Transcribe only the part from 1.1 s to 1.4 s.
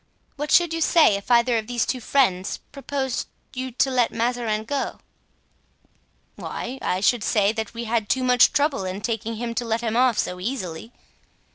if